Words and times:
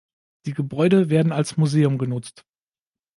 Die 0.47 0.55
Gebäude 0.55 1.11
werden 1.11 1.31
als 1.31 1.57
Museum 1.57 1.99
genutzt. 1.99 2.43